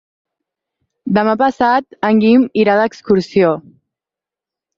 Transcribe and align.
Demà 1.17 1.35
passat 1.41 1.99
en 2.09 2.23
Guim 2.25 2.47
irà 2.63 2.79
d'excursió. 2.81 3.53